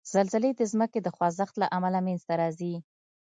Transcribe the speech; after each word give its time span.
زلزلې 0.13 0.51
د 0.55 0.61
ځمکې 0.71 0.99
د 1.03 1.07
خوځښت 1.15 1.55
له 1.61 1.67
امله 1.75 1.99
منځته 2.05 2.33
راځي. 2.41 2.73